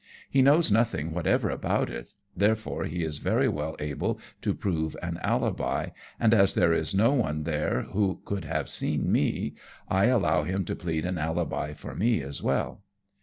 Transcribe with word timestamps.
He 0.31 0.41
knows 0.41 0.71
nothing 0.71 1.11
whatever 1.13 1.51
about 1.51 1.87
it, 1.91 2.11
therefore 2.35 2.85
he 2.85 3.03
is 3.03 3.19
very 3.19 3.47
well 3.47 3.75
able 3.77 4.19
to 4.41 4.55
prove 4.55 4.97
an 5.03 5.19
alibi, 5.21 5.89
and 6.19 6.33
as 6.33 6.55
there 6.55 6.73
is 6.73 6.95
no 6.95 7.13
one 7.13 7.43
there 7.43 7.83
who 7.83 8.19
could 8.25 8.45
have 8.45 8.67
seen 8.67 9.11
me, 9.11 9.53
I 9.89 10.05
allow 10.05 10.41
him 10.41 10.65
to 10.65 10.75
plead 10.75 11.05
an 11.05 11.19
alibi 11.19 11.73
for 11.73 11.93
me 11.95 12.23
as 12.23 12.41
well. 12.41 12.81